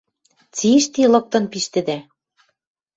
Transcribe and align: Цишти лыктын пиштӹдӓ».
Цишти 0.55 1.01
лыктын 1.13 1.43
пиштӹдӓ». 1.51 1.97